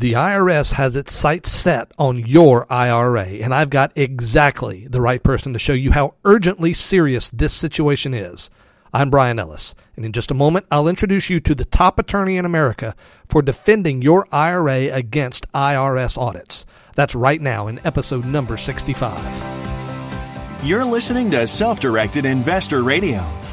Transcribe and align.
The 0.00 0.14
IRS 0.14 0.72
has 0.72 0.96
its 0.96 1.12
sights 1.12 1.52
set 1.52 1.92
on 1.98 2.20
your 2.20 2.66
IRA, 2.72 3.26
and 3.26 3.52
I've 3.52 3.68
got 3.68 3.92
exactly 3.94 4.86
the 4.88 5.02
right 5.02 5.22
person 5.22 5.52
to 5.52 5.58
show 5.58 5.74
you 5.74 5.92
how 5.92 6.14
urgently 6.24 6.72
serious 6.72 7.28
this 7.28 7.52
situation 7.52 8.14
is. 8.14 8.48
I'm 8.94 9.10
Brian 9.10 9.38
Ellis, 9.38 9.74
and 9.96 10.06
in 10.06 10.12
just 10.12 10.30
a 10.30 10.34
moment, 10.34 10.64
I'll 10.70 10.88
introduce 10.88 11.28
you 11.28 11.38
to 11.40 11.54
the 11.54 11.66
top 11.66 11.98
attorney 11.98 12.38
in 12.38 12.46
America 12.46 12.96
for 13.28 13.42
defending 13.42 14.00
your 14.00 14.26
IRA 14.32 14.90
against 14.90 15.52
IRS 15.52 16.16
audits. 16.16 16.64
That's 16.94 17.14
right 17.14 17.42
now 17.42 17.68
in 17.68 17.78
episode 17.84 18.24
number 18.24 18.56
65. 18.56 20.64
You're 20.64 20.86
listening 20.86 21.30
to 21.32 21.46
Self 21.46 21.78
Directed 21.78 22.24
Investor 22.24 22.82
Radio 22.82 23.22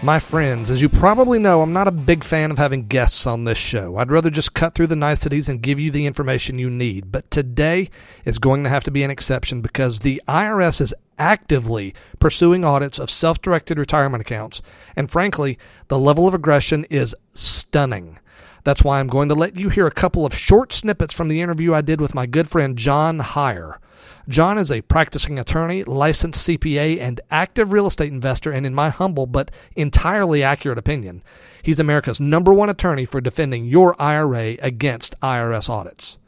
My 0.00 0.20
friends, 0.20 0.70
as 0.70 0.80
you 0.80 0.88
probably 0.88 1.40
know, 1.40 1.60
I'm 1.60 1.72
not 1.72 1.88
a 1.88 1.92
big 1.92 2.22
fan 2.22 2.52
of 2.52 2.58
having 2.58 2.86
guests 2.86 3.26
on 3.26 3.42
this 3.42 3.58
show. 3.58 3.96
I'd 3.96 4.12
rather 4.12 4.30
just 4.30 4.54
cut 4.54 4.76
through 4.76 4.86
the 4.86 4.94
niceties 4.94 5.48
and 5.48 5.60
give 5.60 5.80
you 5.80 5.90
the 5.90 6.06
information 6.06 6.56
you 6.60 6.70
need. 6.70 7.10
But 7.10 7.28
today 7.32 7.90
is 8.24 8.38
going 8.38 8.62
to 8.62 8.70
have 8.70 8.84
to 8.84 8.92
be 8.92 9.02
an 9.02 9.10
exception 9.10 9.60
because 9.60 9.98
the 9.98 10.22
IRS 10.28 10.80
is 10.80 10.94
actively 11.18 11.94
pursuing 12.20 12.64
audits 12.64 13.00
of 13.00 13.10
self 13.10 13.42
directed 13.42 13.76
retirement 13.76 14.20
accounts. 14.20 14.62
And 14.94 15.10
frankly, 15.10 15.58
the 15.88 15.98
level 15.98 16.28
of 16.28 16.34
aggression 16.34 16.84
is 16.90 17.16
stunning. 17.34 18.20
That's 18.62 18.84
why 18.84 19.00
I'm 19.00 19.08
going 19.08 19.28
to 19.30 19.34
let 19.34 19.56
you 19.56 19.68
hear 19.68 19.88
a 19.88 19.90
couple 19.90 20.24
of 20.24 20.32
short 20.32 20.72
snippets 20.72 21.12
from 21.12 21.26
the 21.26 21.40
interview 21.40 21.74
I 21.74 21.80
did 21.80 22.00
with 22.00 22.14
my 22.14 22.26
good 22.26 22.48
friend 22.48 22.78
John 22.78 23.18
Hyre. 23.18 23.80
John 24.28 24.58
is 24.58 24.70
a 24.70 24.82
practicing 24.82 25.38
attorney, 25.38 25.84
licensed 25.84 26.46
CPA, 26.46 27.00
and 27.00 27.18
active 27.30 27.72
real 27.72 27.86
estate 27.86 28.12
investor, 28.12 28.52
and 28.52 28.66
in 28.66 28.74
my 28.74 28.90
humble 28.90 29.26
but 29.26 29.50
entirely 29.74 30.42
accurate 30.42 30.76
opinion, 30.76 31.22
he's 31.62 31.80
America's 31.80 32.20
number 32.20 32.52
one 32.52 32.68
attorney 32.68 33.06
for 33.06 33.22
defending 33.22 33.64
your 33.64 33.96
IRA 33.98 34.58
against 34.60 35.18
IRS 35.20 35.70
audits. 35.70 36.18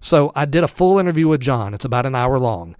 So 0.00 0.32
I 0.34 0.46
did 0.46 0.64
a 0.64 0.68
full 0.68 0.98
interview 0.98 1.28
with 1.28 1.42
John. 1.42 1.74
It's 1.74 1.84
about 1.84 2.06
an 2.06 2.14
hour 2.14 2.38
long. 2.38 2.76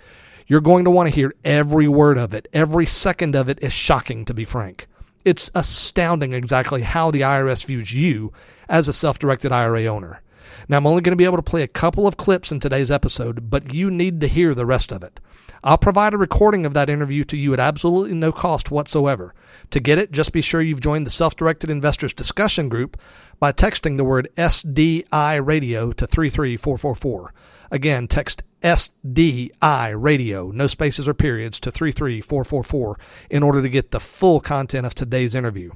You're 0.47 0.63
going 0.63 0.85
to 0.85 0.91
want 0.91 1.11
to 1.11 1.15
hear 1.15 1.35
every 1.45 1.87
word 1.87 2.17
of 2.17 2.33
it. 2.33 2.49
Every 2.55 2.87
second 2.87 3.37
of 3.37 3.51
it 3.51 3.59
is 3.63 3.73
shocking, 3.75 4.25
to 4.25 4.33
be 4.33 4.47
frank. 4.47 4.89
It's 5.27 5.51
astounding 5.55 6.33
exactly 6.33 6.83
how 6.83 7.11
the 7.11 7.21
IRS 7.21 7.67
views 7.67 7.93
you 7.93 8.33
as 8.67 8.89
a 8.89 8.95
self 8.95 9.19
directed 9.19 9.53
IRA 9.53 9.85
owner. 9.85 10.23
Now, 10.69 10.79
I'm 10.79 10.87
only 10.87 11.03
going 11.03 11.13
to 11.13 11.17
be 11.17 11.25
able 11.25 11.37
to 11.37 11.43
play 11.43 11.63
a 11.63 11.69
couple 11.69 12.07
of 12.07 12.17
clips 12.17 12.53
in 12.53 12.61
today's 12.61 12.91
episode, 12.91 13.51
but 13.51 13.73
you 13.75 13.91
need 13.91 14.21
to 14.21 14.29
hear 14.29 14.55
the 14.55 14.67
rest 14.67 14.93
of 14.93 15.03
it. 15.03 15.21
I'll 15.63 15.79
provide 15.79 16.13
a 16.13 16.19
recording 16.19 16.67
of 16.67 16.75
that 16.75 16.91
interview 16.91 17.25
to 17.25 17.37
you 17.39 17.55
at 17.55 17.61
absolutely 17.61 18.15
no 18.15 18.33
cost 18.33 18.71
whatsoever. 18.71 19.35
To 19.71 19.81
get 19.81 19.99
it, 19.99 20.13
just 20.13 20.33
be 20.33 20.43
sure 20.43 20.61
you've 20.61 20.81
joined 20.81 21.07
the 21.07 21.11
Self 21.11 21.37
Directed 21.37 21.71
Investors 21.71 22.13
discussion 22.13 22.69
group 22.69 23.01
by 23.41 23.53
texting 23.53 23.97
the 23.97 24.05
word 24.05 24.29
SDI 24.37 25.45
radio 25.45 25.91
to 25.93 26.07
33444. 26.07 27.33
Again, 27.71 28.07
text 28.07 28.43
SDI 28.65 29.95
radio, 29.95 30.51
no 30.51 30.67
spaces 30.67 31.07
or 31.07 31.13
periods, 31.13 31.61
to 31.61 31.71
33444 31.71 32.99
in 33.29 33.43
order 33.43 33.61
to 33.61 33.69
get 33.69 33.91
the 33.91 34.01
full 34.01 34.41
content 34.41 34.87
of 34.87 34.95
today's 34.95 35.35
interview. 35.35 35.71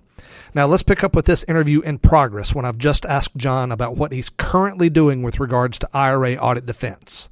Now, 0.55 0.67
let's 0.67 0.83
pick 0.83 1.05
up 1.05 1.15
with 1.15 1.27
this 1.27 1.45
interview 1.47 1.81
in 1.83 1.99
progress 1.99 2.55
when 2.55 2.65
I've 2.65 2.79
just 2.79 3.05
asked 3.05 3.37
John 3.37 3.71
about 3.71 3.97
what 3.97 4.13
he's 4.13 4.31
currently 4.31 4.89
doing 4.89 5.23
with 5.23 5.39
regards 5.39 5.79
to 5.81 5.89
IRA 5.93 6.35
audit 6.37 6.65
defense. 6.65 7.29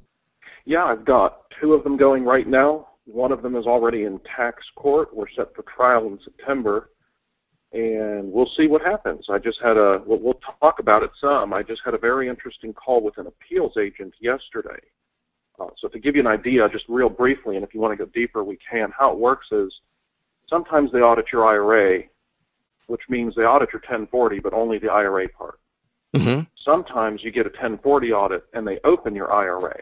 Yeah, 0.65 0.85
I've 0.85 1.05
got 1.05 1.49
two 1.59 1.73
of 1.73 1.83
them 1.83 1.97
going 1.97 2.23
right 2.23 2.47
now. 2.47 2.89
One 3.05 3.31
of 3.31 3.41
them 3.41 3.55
is 3.55 3.65
already 3.65 4.03
in 4.03 4.19
tax 4.19 4.63
court. 4.75 5.15
We're 5.15 5.29
set 5.35 5.55
for 5.55 5.63
trial 5.63 6.05
in 6.07 6.19
September, 6.23 6.91
and 7.71 8.31
we'll 8.31 8.51
see 8.55 8.67
what 8.67 8.81
happens. 8.81 9.25
I 9.29 9.39
just 9.39 9.59
had 9.63 9.77
a, 9.77 10.03
we'll, 10.05 10.19
we'll 10.19 10.39
talk 10.61 10.79
about 10.79 11.03
it 11.03 11.11
some. 11.19 11.53
I 11.53 11.63
just 11.63 11.81
had 11.83 11.95
a 11.95 11.97
very 11.97 12.29
interesting 12.29 12.73
call 12.73 13.01
with 13.01 13.17
an 13.17 13.25
appeals 13.27 13.77
agent 13.77 14.13
yesterday. 14.19 14.79
Uh, 15.59 15.67
so 15.79 15.87
to 15.87 15.99
give 15.99 16.15
you 16.15 16.21
an 16.21 16.27
idea, 16.27 16.67
just 16.69 16.85
real 16.87 17.09
briefly, 17.09 17.55
and 17.55 17.65
if 17.65 17.73
you 17.73 17.79
want 17.79 17.97
to 17.97 18.05
go 18.05 18.09
deeper, 18.13 18.43
we 18.43 18.57
can. 18.69 18.91
How 18.97 19.11
it 19.11 19.17
works 19.17 19.47
is 19.51 19.73
sometimes 20.47 20.91
they 20.91 20.99
audit 20.99 21.25
your 21.31 21.45
IRA 21.47 22.03
which 22.87 23.01
means 23.09 23.35
they 23.35 23.43
audit 23.43 23.69
your 23.71 23.81
1040, 23.81 24.39
but 24.39 24.53
only 24.53 24.79
the 24.79 24.91
IRA 24.91 25.29
part. 25.29 25.59
Mm-hmm. 26.15 26.41
Sometimes 26.63 27.21
you 27.23 27.31
get 27.31 27.45
a 27.45 27.49
1040 27.49 28.11
audit 28.11 28.45
and 28.53 28.65
they 28.65 28.79
open 28.83 29.13
your 29.13 29.31
IRA. 29.31 29.81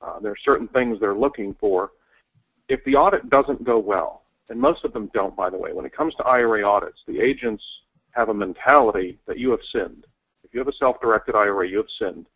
Uh, 0.00 0.20
there 0.20 0.32
are 0.32 0.36
certain 0.44 0.68
things 0.68 1.00
they're 1.00 1.14
looking 1.14 1.56
for. 1.58 1.92
If 2.68 2.84
the 2.84 2.94
audit 2.94 3.28
doesn't 3.30 3.64
go 3.64 3.78
well, 3.78 4.22
and 4.50 4.60
most 4.60 4.84
of 4.84 4.92
them 4.92 5.10
don't, 5.14 5.34
by 5.34 5.48
the 5.48 5.56
way, 5.56 5.72
when 5.72 5.86
it 5.86 5.96
comes 5.96 6.14
to 6.16 6.24
IRA 6.24 6.62
audits, 6.62 6.98
the 7.06 7.20
agents 7.20 7.64
have 8.10 8.28
a 8.28 8.34
mentality 8.34 9.18
that 9.26 9.38
you 9.38 9.50
have 9.50 9.60
sinned. 9.72 10.04
If 10.44 10.52
you 10.52 10.60
have 10.60 10.68
a 10.68 10.76
self-directed 10.76 11.34
IRA, 11.34 11.68
you 11.68 11.78
have 11.78 11.86
sinned. 11.98 12.26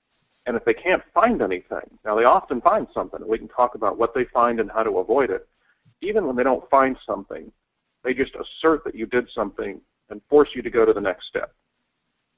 And 0.48 0.56
if 0.56 0.64
they 0.64 0.72
can't 0.72 1.03
find 1.12 1.42
anything, 1.42 1.98
now 2.06 2.16
they 2.16 2.25
often 2.25 2.62
find 2.62 2.86
something, 2.94 3.20
and 3.20 3.28
we 3.28 3.36
can 3.36 3.48
talk 3.48 3.75
about 3.75 3.98
what 3.98 4.14
they 4.14 4.25
find 4.32 4.60
and 4.60 4.70
how 4.70 4.82
to 4.82 4.98
avoid 4.98 5.28
it. 5.28 5.47
Even 6.00 6.26
when 6.26 6.36
they 6.36 6.42
don't 6.42 6.69
find 6.70 6.97
something, 7.06 7.53
they 8.03 8.14
just 8.14 8.32
assert 8.34 8.82
that 8.84 8.94
you 8.94 9.04
did 9.04 9.28
something 9.34 9.78
and 10.08 10.22
force 10.31 10.48
you 10.54 10.62
to 10.62 10.70
go 10.70 10.87
to 10.87 10.94
the 10.94 11.00
next 11.03 11.28
step. 11.28 11.53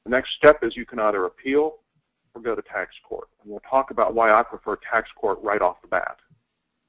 The 0.02 0.10
next 0.10 0.30
step 0.36 0.58
is 0.64 0.76
you 0.76 0.84
can 0.84 0.98
either 0.98 1.26
appeal 1.26 1.76
or 2.34 2.42
go 2.42 2.56
to 2.56 2.62
tax 2.62 2.96
court. 3.08 3.28
And 3.42 3.52
we'll 3.52 3.60
talk 3.60 3.92
about 3.92 4.12
why 4.12 4.32
I 4.32 4.42
prefer 4.42 4.76
tax 4.90 5.08
court 5.14 5.38
right 5.40 5.62
off 5.62 5.80
the 5.80 5.86
bat. 5.86 6.16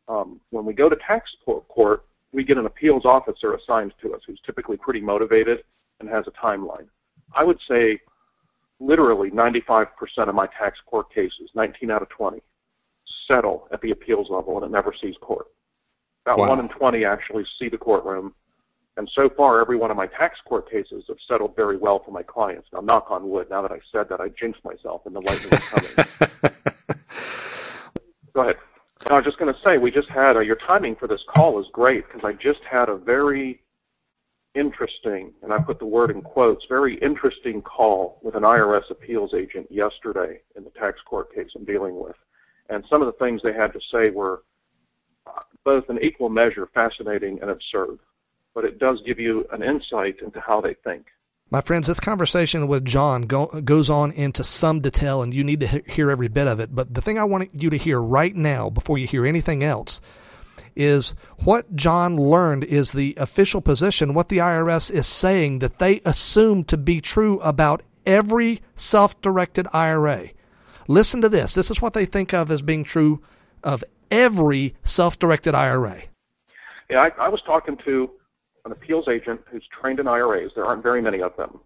Um, 0.07 0.41
when 0.49 0.65
we 0.65 0.73
go 0.73 0.89
to 0.89 0.95
tax 1.07 1.29
court, 1.45 2.03
we 2.33 2.43
get 2.43 2.57
an 2.57 2.65
appeals 2.65 3.05
officer 3.05 3.53
assigned 3.53 3.93
to 4.01 4.15
us 4.15 4.21
who's 4.25 4.41
typically 4.43 4.77
pretty 4.77 5.01
motivated 5.01 5.59
and 5.99 6.09
has 6.09 6.25
a 6.25 6.31
timeline. 6.31 6.87
I 7.35 7.43
would 7.43 7.59
say 7.67 7.99
literally 8.81 9.29
95% 9.29 9.87
of 10.27 10.35
my 10.35 10.47
tax 10.47 10.79
court 10.85 11.13
cases, 11.13 11.49
19 11.55 11.91
out 11.91 12.01
of 12.01 12.09
20, 12.09 12.41
settle 13.29 13.67
at 13.71 13.81
the 13.81 13.91
appeals 13.91 14.27
level 14.29 14.57
and 14.57 14.65
it 14.65 14.71
never 14.71 14.93
sees 14.99 15.15
court. 15.21 15.47
About 16.25 16.39
wow. 16.39 16.49
1 16.49 16.59
in 16.59 16.69
20 16.69 17.05
actually 17.05 17.45
see 17.57 17.69
the 17.69 17.77
courtroom 17.77 18.33
and 18.97 19.09
so 19.15 19.29
far, 19.35 19.61
every 19.61 19.77
one 19.77 19.89
of 19.89 19.97
my 19.97 20.07
tax 20.07 20.39
court 20.45 20.69
cases 20.69 21.05
have 21.07 21.17
settled 21.27 21.55
very 21.55 21.77
well 21.77 22.01
for 22.03 22.11
my 22.11 22.23
clients. 22.23 22.67
Now, 22.73 22.81
knock 22.81 23.07
on 23.09 23.29
wood, 23.29 23.47
now 23.49 23.61
that 23.61 23.71
I 23.71 23.79
said 23.91 24.09
that, 24.09 24.19
I 24.19 24.27
jinxed 24.29 24.63
myself 24.65 25.03
and 25.05 25.15
the 25.15 25.21
lightning 25.21 25.53
is 25.53 25.59
coming. 25.69 25.91
Go 28.33 28.41
ahead. 28.41 28.57
I 29.09 29.13
was 29.15 29.25
just 29.25 29.39
going 29.39 29.53
to 29.53 29.59
say, 29.61 29.77
we 29.77 29.91
just 29.91 30.09
had, 30.09 30.35
uh, 30.35 30.41
your 30.41 30.57
timing 30.57 30.95
for 30.95 31.07
this 31.07 31.23
call 31.33 31.59
is 31.59 31.67
great 31.71 32.05
because 32.07 32.23
I 32.23 32.33
just 32.33 32.59
had 32.69 32.89
a 32.89 32.95
very 32.95 33.61
interesting, 34.55 35.33
and 35.41 35.53
I 35.53 35.57
put 35.57 35.79
the 35.79 35.85
word 35.85 36.11
in 36.11 36.21
quotes, 36.21 36.65
very 36.67 36.95
interesting 36.99 37.61
call 37.61 38.19
with 38.21 38.35
an 38.35 38.43
IRS 38.43 38.89
appeals 38.89 39.33
agent 39.33 39.71
yesterday 39.71 40.41
in 40.55 40.63
the 40.63 40.71
tax 40.71 40.99
court 41.05 41.33
case 41.33 41.49
I'm 41.55 41.65
dealing 41.65 41.99
with. 41.99 42.15
And 42.69 42.83
some 42.89 43.01
of 43.01 43.07
the 43.07 43.25
things 43.25 43.41
they 43.43 43.53
had 43.53 43.73
to 43.73 43.79
say 43.91 44.09
were 44.09 44.43
uh, 45.27 45.41
both 45.63 45.89
in 45.89 46.01
equal 46.03 46.29
measure 46.29 46.67
fascinating 46.73 47.39
and 47.41 47.49
absurd 47.49 47.99
but 48.53 48.65
it 48.65 48.79
does 48.79 49.01
give 49.05 49.19
you 49.19 49.45
an 49.51 49.63
insight 49.63 50.17
into 50.21 50.39
how 50.39 50.61
they 50.61 50.75
think. 50.83 51.07
My 51.49 51.61
friends, 51.61 51.87
this 51.87 51.99
conversation 51.99 52.67
with 52.67 52.85
John 52.85 53.23
go, 53.23 53.47
goes 53.47 53.89
on 53.89 54.11
into 54.11 54.43
some 54.43 54.79
detail, 54.79 55.21
and 55.21 55.33
you 55.33 55.43
need 55.43 55.59
to 55.59 55.67
hear 55.85 56.09
every 56.09 56.29
bit 56.29 56.47
of 56.47 56.59
it. 56.61 56.73
But 56.73 56.93
the 56.93 57.01
thing 57.01 57.17
I 57.17 57.25
want 57.25 57.53
you 57.53 57.69
to 57.69 57.77
hear 57.77 57.99
right 57.99 58.35
now, 58.35 58.69
before 58.69 58.97
you 58.97 59.05
hear 59.05 59.25
anything 59.25 59.61
else, 59.61 59.99
is 60.75 61.13
what 61.43 61.75
John 61.75 62.15
learned 62.15 62.63
is 62.63 62.91
the 62.91 63.13
official 63.17 63.61
position, 63.61 64.13
what 64.13 64.29
the 64.29 64.37
IRS 64.37 64.91
is 64.91 65.07
saying 65.07 65.59
that 65.59 65.79
they 65.79 66.01
assume 66.05 66.63
to 66.65 66.77
be 66.77 67.01
true 67.01 67.39
about 67.39 67.83
every 68.05 68.61
self 68.75 69.19
directed 69.21 69.67
IRA. 69.73 70.29
Listen 70.87 71.21
to 71.21 71.29
this. 71.29 71.53
This 71.53 71.71
is 71.71 71.81
what 71.81 71.93
they 71.93 72.05
think 72.05 72.33
of 72.33 72.51
as 72.51 72.61
being 72.61 72.83
true 72.83 73.21
of 73.63 73.83
every 74.09 74.75
self 74.83 75.19
directed 75.19 75.55
IRA. 75.55 76.03
Yeah, 76.89 77.01
I, 77.01 77.25
I 77.25 77.29
was 77.29 77.41
talking 77.45 77.77
to 77.85 78.11
an 78.65 78.71
appeals 78.71 79.07
agent 79.07 79.41
who's 79.49 79.65
trained 79.79 79.99
in 79.99 80.07
IRAs. 80.07 80.51
There 80.55 80.65
aren't 80.65 80.83
very 80.83 81.01
many 81.01 81.21
of 81.21 81.35
them. 81.37 81.59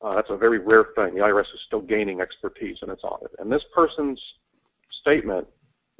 Uh, 0.00 0.16
that's 0.16 0.30
a 0.30 0.36
very 0.36 0.58
rare 0.58 0.86
thing. 0.96 1.14
The 1.14 1.20
IRS 1.20 1.42
is 1.54 1.60
still 1.66 1.80
gaining 1.80 2.20
expertise 2.20 2.78
in 2.82 2.90
its 2.90 3.04
audit. 3.04 3.30
And 3.38 3.52
this 3.52 3.62
person's 3.72 4.20
statement, 5.00 5.46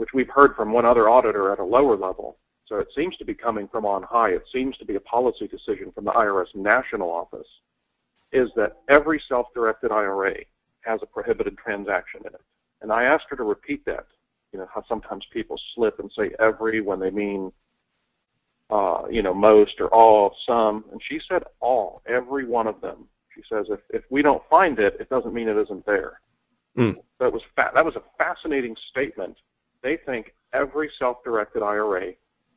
which 0.02 0.12
we've 0.12 0.30
heard 0.34 0.56
from 0.56 0.72
one 0.72 0.84
other 0.84 1.08
auditor 1.08 1.52
at 1.52 1.60
a 1.60 1.64
lower 1.64 1.96
level, 1.96 2.36
so 2.66 2.80
it 2.80 2.88
seems 2.92 3.16
to 3.18 3.24
be 3.24 3.34
coming 3.34 3.68
from 3.68 3.86
on 3.86 4.02
high, 4.02 4.30
it 4.30 4.42
seems 4.52 4.76
to 4.78 4.84
be 4.84 4.96
a 4.96 5.00
policy 5.00 5.46
decision 5.46 5.92
from 5.92 6.04
the 6.04 6.10
IRS 6.10 6.52
national 6.56 7.08
office, 7.08 7.46
is 8.32 8.48
that 8.56 8.78
every 8.88 9.22
self-directed 9.28 9.92
IRA 9.92 10.34
has 10.80 10.98
a 11.04 11.06
prohibited 11.06 11.56
transaction 11.56 12.20
in 12.22 12.34
it. 12.34 12.40
And 12.80 12.90
I 12.90 13.04
asked 13.04 13.26
her 13.30 13.36
to 13.36 13.44
repeat 13.44 13.84
that 13.84 14.06
you 14.52 14.58
know 14.58 14.66
how 14.74 14.82
sometimes 14.88 15.24
people 15.32 15.56
slip 15.72 16.00
and 16.00 16.10
say 16.18 16.32
every 16.40 16.80
when 16.80 16.98
they 16.98 17.10
mean 17.10 17.52
uh, 18.70 19.02
you 19.08 19.22
know 19.22 19.32
most 19.32 19.74
or 19.78 19.86
all, 19.94 20.34
some, 20.44 20.84
and 20.90 21.00
she 21.08 21.20
said 21.28 21.44
all, 21.60 22.02
every 22.08 22.44
one 22.44 22.66
of 22.66 22.80
them. 22.80 23.06
She 23.36 23.42
says 23.48 23.66
if 23.70 23.78
if 23.90 24.02
we 24.10 24.20
don't 24.20 24.42
find 24.50 24.80
it, 24.80 24.96
it 24.98 25.08
doesn't 25.10 25.32
mean 25.32 25.46
it 25.46 25.56
isn't 25.56 25.86
there. 25.86 26.20
Mm. 26.76 26.96
That 27.20 27.32
was 27.32 27.42
fa- 27.54 27.70
that 27.72 27.84
was 27.84 27.94
a 27.94 28.02
fascinating 28.18 28.74
statement. 28.90 29.36
They 29.82 29.98
think 30.06 30.34
every 30.52 30.90
self-directed 30.98 31.62
IRA 31.62 32.12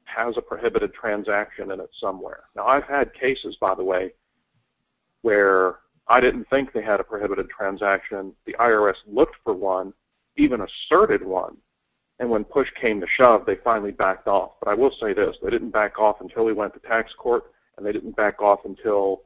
has 0.06 0.36
a 0.38 0.42
prohibited 0.42 0.94
transaction 0.94 1.72
in 1.72 1.80
it 1.80 1.90
somewhere. 2.00 2.44
Now 2.56 2.68
I've 2.68 2.84
had 2.84 3.14
cases, 3.14 3.58
by 3.60 3.74
the 3.76 3.84
way, 3.84 4.14
where 5.24 5.78
I 6.08 6.20
didn't 6.20 6.48
think 6.50 6.72
they 6.72 6.84
had 6.84 7.00
a 7.00 7.04
prohibited 7.04 7.50
transaction. 7.50 8.34
The 8.46 8.56
IRS 8.60 8.96
looked 9.08 9.36
for 9.44 9.54
one, 9.54 9.94
even 10.38 10.62
asserted 10.62 11.24
one, 11.24 11.58
and 12.20 12.30
when 12.30 12.44
push 12.44 12.70
came 12.80 13.02
to 13.02 13.08
shove, 13.18 13.46
they 13.46 13.56
finally 13.64 13.92
backed 13.92 14.28
off. 14.28 14.52
But 14.62 14.70
I 14.70 14.76
will 14.76 14.92
say 15.02 15.14
this: 15.14 15.36
they 15.42 15.50
didn't 15.50 15.72
back 15.72 15.98
off 16.00 16.22
until 16.22 16.46
we 16.46 16.54
went 16.54 16.74
to 16.76 16.80
tax 16.82 17.12
court, 17.18 17.46
and 17.78 17.86
they 17.86 17.92
didn't 17.92 18.16
back 18.16 18.42
off 18.42 18.60
until 18.66 19.24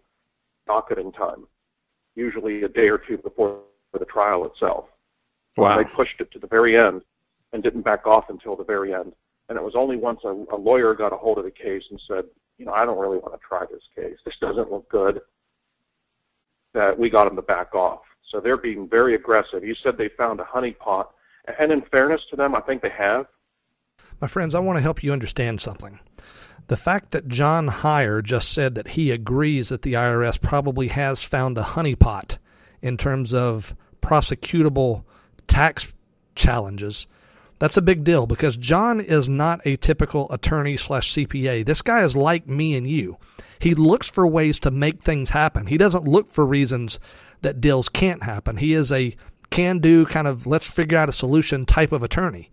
docketing 0.65 1.11
time, 1.11 1.45
usually 2.15 2.63
a 2.63 2.69
day 2.69 2.87
or 2.87 2.97
two 2.97 3.17
before 3.17 3.59
the 3.91 4.05
trial 4.05 4.45
itself. 4.45 4.85
Wow. 5.57 5.77
They 5.77 5.83
pushed 5.83 6.21
it 6.21 6.31
to 6.31 6.39
the 6.39 6.47
very 6.47 6.79
end 6.79 7.01
and 7.53 7.63
didn't 7.63 7.81
back 7.81 8.05
off 8.05 8.25
until 8.29 8.55
the 8.55 8.63
very 8.63 8.93
end. 8.93 9.13
And 9.47 9.57
it 9.57 9.63
was 9.63 9.73
only 9.75 9.97
once 9.97 10.19
a, 10.23 10.29
a 10.53 10.57
lawyer 10.57 10.93
got 10.93 11.13
a 11.13 11.17
hold 11.17 11.39
of 11.39 11.43
the 11.43 11.51
case 11.51 11.83
and 11.89 11.99
said, 12.07 12.25
you 12.57 12.65
know, 12.65 12.73
I 12.73 12.85
don't 12.85 12.99
really 12.99 13.17
want 13.17 13.33
to 13.33 13.39
try 13.47 13.65
this 13.65 13.83
case. 13.95 14.17
This 14.25 14.35
doesn't 14.39 14.71
look 14.71 14.89
good 14.89 15.21
that 16.73 16.97
we 16.97 17.09
got 17.09 17.25
them 17.25 17.35
to 17.35 17.41
back 17.41 17.73
off. 17.73 18.01
So 18.29 18.39
they're 18.39 18.57
being 18.57 18.87
very 18.87 19.15
aggressive. 19.15 19.63
You 19.63 19.75
said 19.81 19.97
they 19.97 20.09
found 20.09 20.39
a 20.39 20.43
honeypot, 20.43 21.07
and 21.57 21.71
in 21.71 21.81
fairness 21.89 22.21
to 22.29 22.35
them, 22.35 22.53
I 22.53 22.61
think 22.61 22.83
they 22.83 22.91
have. 22.95 23.25
My 24.21 24.27
friends, 24.27 24.53
I 24.53 24.59
want 24.59 24.77
to 24.77 24.81
help 24.81 25.01
you 25.01 25.11
understand 25.11 25.61
something. 25.61 25.99
The 26.67 26.77
fact 26.77 27.11
that 27.11 27.27
John 27.27 27.67
Hyre 27.67 28.21
just 28.21 28.51
said 28.51 28.75
that 28.75 28.89
he 28.89 29.09
agrees 29.09 29.69
that 29.69 29.81
the 29.81 29.93
IRS 29.93 30.39
probably 30.39 30.89
has 30.89 31.23
found 31.23 31.57
a 31.57 31.63
honeypot 31.63 32.37
in 32.81 32.97
terms 32.97 33.33
of 33.33 33.75
prosecutable 34.01 35.03
tax 35.47 35.91
challenges, 36.35 37.07
that's 37.59 37.77
a 37.77 37.81
big 37.81 38.03
deal 38.03 38.25
because 38.25 38.57
John 38.57 38.99
is 39.01 39.29
not 39.29 39.61
a 39.65 39.75
typical 39.75 40.31
attorney 40.31 40.77
slash 40.77 41.13
CPA. 41.13 41.65
This 41.65 41.81
guy 41.81 42.03
is 42.03 42.15
like 42.15 42.47
me 42.47 42.75
and 42.75 42.89
you. 42.89 43.17
He 43.59 43.75
looks 43.75 44.09
for 44.09 44.25
ways 44.25 44.59
to 44.61 44.71
make 44.71 45.03
things 45.03 45.31
happen. 45.31 45.67
He 45.67 45.77
doesn't 45.77 46.07
look 46.07 46.31
for 46.31 46.45
reasons 46.45 46.99
that 47.41 47.61
deals 47.61 47.89
can't 47.89 48.23
happen. 48.23 48.57
He 48.57 48.73
is 48.73 48.91
a 48.91 49.15
can 49.49 49.79
do 49.79 50.05
kind 50.05 50.27
of 50.27 50.47
let's 50.47 50.69
figure 50.69 50.97
out 50.97 51.09
a 51.09 51.13
solution 51.13 51.65
type 51.65 51.91
of 51.91 52.03
attorney. 52.03 52.49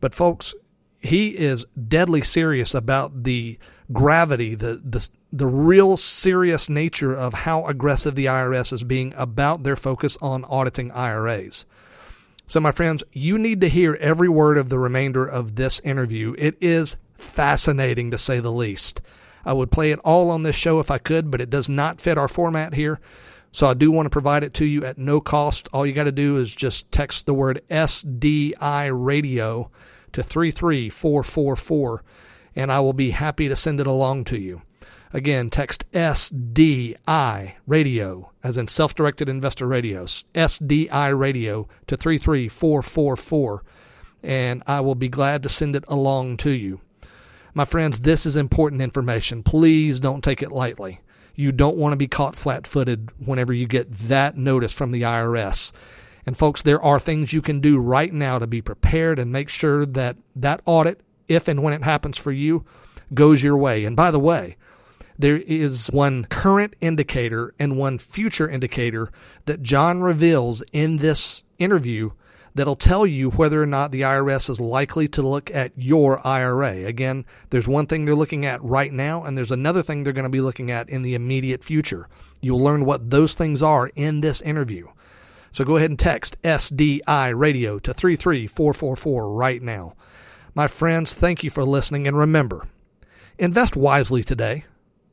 But 0.00 0.14
folks, 0.14 0.54
he 1.00 1.28
is 1.36 1.64
deadly 1.88 2.22
serious 2.22 2.74
about 2.74 3.22
the 3.22 3.58
gravity, 3.92 4.54
the 4.54 4.80
the 4.84 5.08
the 5.32 5.46
real 5.46 5.96
serious 5.96 6.68
nature 6.68 7.14
of 7.14 7.34
how 7.34 7.66
aggressive 7.66 8.14
the 8.14 8.26
IRS 8.26 8.72
is 8.72 8.82
being 8.82 9.12
about 9.16 9.62
their 9.62 9.76
focus 9.76 10.16
on 10.22 10.44
auditing 10.44 10.90
IRAs. 10.92 11.66
So 12.48 12.60
my 12.60 12.72
friends, 12.72 13.04
you 13.12 13.38
need 13.38 13.60
to 13.60 13.68
hear 13.68 13.94
every 14.00 14.28
word 14.28 14.56
of 14.56 14.70
the 14.70 14.78
remainder 14.78 15.26
of 15.26 15.56
this 15.56 15.80
interview. 15.80 16.34
It 16.38 16.56
is 16.62 16.96
fascinating 17.12 18.10
to 18.10 18.16
say 18.16 18.40
the 18.40 18.50
least. 18.50 19.02
I 19.44 19.52
would 19.52 19.70
play 19.70 19.90
it 19.92 19.98
all 19.98 20.30
on 20.30 20.44
this 20.44 20.56
show 20.56 20.80
if 20.80 20.90
I 20.90 20.96
could, 20.96 21.30
but 21.30 21.42
it 21.42 21.50
does 21.50 21.68
not 21.68 22.00
fit 22.00 22.16
our 22.16 22.26
format 22.26 22.72
here. 22.72 23.00
So 23.52 23.66
I 23.66 23.74
do 23.74 23.90
want 23.90 24.06
to 24.06 24.10
provide 24.10 24.44
it 24.44 24.54
to 24.54 24.64
you 24.64 24.82
at 24.82 24.96
no 24.96 25.20
cost. 25.20 25.68
All 25.74 25.84
you 25.84 25.92
got 25.92 26.04
to 26.04 26.12
do 26.12 26.38
is 26.38 26.54
just 26.54 26.90
text 26.90 27.26
the 27.26 27.34
word 27.34 27.60
SDI 27.68 28.90
radio 28.94 29.70
to 30.12 30.22
33444 30.22 32.02
and 32.56 32.72
I 32.72 32.80
will 32.80 32.94
be 32.94 33.10
happy 33.10 33.48
to 33.48 33.56
send 33.56 33.78
it 33.78 33.86
along 33.86 34.24
to 34.24 34.38
you. 34.38 34.62
Again, 35.12 35.48
text 35.48 35.90
SDI 35.92 37.52
radio, 37.66 38.30
as 38.42 38.58
in 38.58 38.68
self 38.68 38.94
directed 38.94 39.28
investor 39.28 39.66
radios, 39.66 40.26
SDI 40.34 41.18
radio 41.18 41.66
to 41.86 41.96
33444, 41.96 43.64
and 44.22 44.62
I 44.66 44.80
will 44.80 44.94
be 44.94 45.08
glad 45.08 45.42
to 45.42 45.48
send 45.48 45.74
it 45.76 45.84
along 45.88 46.36
to 46.38 46.50
you. 46.50 46.80
My 47.54 47.64
friends, 47.64 48.00
this 48.00 48.26
is 48.26 48.36
important 48.36 48.82
information. 48.82 49.42
Please 49.42 49.98
don't 49.98 50.22
take 50.22 50.42
it 50.42 50.52
lightly. 50.52 51.00
You 51.34 51.52
don't 51.52 51.78
want 51.78 51.92
to 51.92 51.96
be 51.96 52.08
caught 52.08 52.36
flat 52.36 52.66
footed 52.66 53.10
whenever 53.24 53.52
you 53.52 53.66
get 53.66 53.90
that 53.90 54.36
notice 54.36 54.72
from 54.72 54.90
the 54.90 55.02
IRS. 55.02 55.72
And 56.26 56.36
folks, 56.36 56.62
there 56.62 56.82
are 56.82 56.98
things 56.98 57.32
you 57.32 57.40
can 57.40 57.60
do 57.60 57.78
right 57.78 58.12
now 58.12 58.38
to 58.38 58.46
be 58.46 58.60
prepared 58.60 59.18
and 59.18 59.32
make 59.32 59.48
sure 59.48 59.86
that 59.86 60.16
that 60.36 60.60
audit, 60.66 61.00
if 61.28 61.48
and 61.48 61.62
when 61.62 61.72
it 61.72 61.84
happens 61.84 62.18
for 62.18 62.32
you, 62.32 62.66
goes 63.14 63.42
your 63.42 63.56
way. 63.56 63.84
And 63.84 63.96
by 63.96 64.10
the 64.10 64.20
way, 64.20 64.56
there 65.18 65.36
is 65.36 65.88
one 65.88 66.24
current 66.26 66.74
indicator 66.80 67.52
and 67.58 67.76
one 67.76 67.98
future 67.98 68.48
indicator 68.48 69.10
that 69.46 69.62
John 69.62 70.00
reveals 70.00 70.62
in 70.72 70.98
this 70.98 71.42
interview 71.58 72.10
that'll 72.54 72.76
tell 72.76 73.06
you 73.06 73.30
whether 73.30 73.62
or 73.62 73.66
not 73.66 73.90
the 73.90 74.02
IRS 74.02 74.50
is 74.50 74.60
likely 74.60 75.08
to 75.08 75.22
look 75.22 75.52
at 75.54 75.72
your 75.76 76.24
IRA. 76.26 76.84
Again, 76.84 77.24
there's 77.50 77.68
one 77.68 77.86
thing 77.86 78.04
they're 78.04 78.14
looking 78.14 78.46
at 78.46 78.62
right 78.62 78.92
now, 78.92 79.24
and 79.24 79.36
there's 79.36 79.52
another 79.52 79.82
thing 79.82 80.02
they're 80.02 80.12
going 80.12 80.24
to 80.24 80.28
be 80.28 80.40
looking 80.40 80.70
at 80.70 80.88
in 80.88 81.02
the 81.02 81.14
immediate 81.14 81.62
future. 81.62 82.08
You'll 82.40 82.60
learn 82.60 82.84
what 82.84 83.10
those 83.10 83.34
things 83.34 83.62
are 83.62 83.88
in 83.94 84.20
this 84.20 84.40
interview. 84.40 84.88
So 85.50 85.64
go 85.64 85.76
ahead 85.76 85.90
and 85.90 85.98
text 85.98 86.40
SDI 86.42 87.36
radio 87.36 87.78
to 87.78 87.94
33444 87.94 89.32
right 89.32 89.62
now. 89.62 89.94
My 90.54 90.66
friends, 90.66 91.14
thank 91.14 91.44
you 91.44 91.50
for 91.50 91.64
listening, 91.64 92.06
and 92.06 92.16
remember, 92.16 92.66
invest 93.38 93.76
wisely 93.76 94.22
today, 94.22 94.64